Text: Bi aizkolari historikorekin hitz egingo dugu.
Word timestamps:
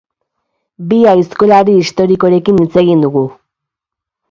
Bi 0.93 0.97
aizkolari 1.11 1.77
historikorekin 1.83 2.65
hitz 2.65 2.69
egingo 2.85 3.01
dugu. 3.07 3.25